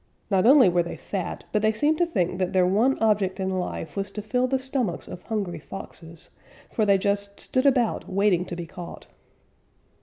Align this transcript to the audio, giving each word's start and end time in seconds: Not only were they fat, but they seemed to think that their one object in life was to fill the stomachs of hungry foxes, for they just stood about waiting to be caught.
Not 0.31 0.47
only 0.47 0.67
were 0.67 0.81
they 0.81 0.97
fat, 0.97 1.43
but 1.51 1.61
they 1.61 1.73
seemed 1.73 1.99
to 1.99 2.07
think 2.07 2.39
that 2.39 2.53
their 2.53 2.65
one 2.65 2.97
object 2.97 3.39
in 3.39 3.51
life 3.59 3.95
was 3.95 4.09
to 4.09 4.23
fill 4.23 4.47
the 4.47 4.57
stomachs 4.57 5.07
of 5.07 5.21
hungry 5.21 5.59
foxes, 5.59 6.31
for 6.71 6.87
they 6.87 6.97
just 6.97 7.39
stood 7.39 7.67
about 7.67 8.09
waiting 8.11 8.43
to 8.45 8.55
be 8.55 8.65
caught. 8.65 9.05